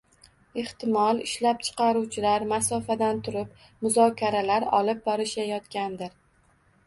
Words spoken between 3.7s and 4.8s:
muzokaralar